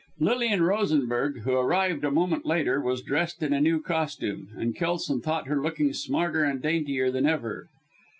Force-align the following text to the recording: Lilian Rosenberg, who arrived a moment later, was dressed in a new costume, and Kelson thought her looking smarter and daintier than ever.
Lilian 0.19 0.63
Rosenberg, 0.63 1.41
who 1.41 1.51
arrived 1.55 2.03
a 2.03 2.09
moment 2.09 2.43
later, 2.43 2.81
was 2.81 3.03
dressed 3.03 3.43
in 3.43 3.53
a 3.53 3.61
new 3.61 3.79
costume, 3.79 4.49
and 4.57 4.75
Kelson 4.75 5.21
thought 5.21 5.45
her 5.47 5.61
looking 5.61 5.93
smarter 5.93 6.43
and 6.43 6.59
daintier 6.59 7.11
than 7.11 7.27
ever. 7.27 7.67